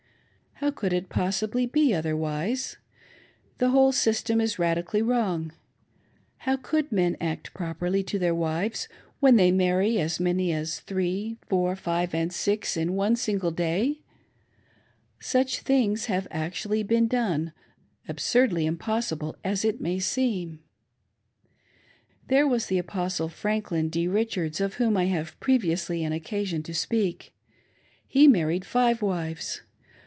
[0.63, 2.77] How could it possibly be otherwise.'
[3.57, 5.53] The whole system is radically wrong.
[6.45, 8.87] How could men act properly to their wives
[9.19, 14.01] when they marry as many as three, four, five, and six in one single day?
[15.19, 17.53] Such things have actually been done,
[18.07, 20.59] absurdly impossible as it may seem.
[22.27, 24.07] There was the Apostle Franklin D.
[24.07, 27.33] Richards, of whom I have previously had occasion to speak.
[28.07, 29.01] He married ^z*!?
[29.01, 29.61] wives.